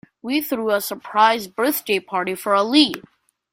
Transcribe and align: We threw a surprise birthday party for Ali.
We 0.23 0.41
threw 0.41 0.71
a 0.71 0.81
surprise 0.81 1.45
birthday 1.45 1.99
party 1.99 2.33
for 2.33 2.55
Ali. 2.55 2.95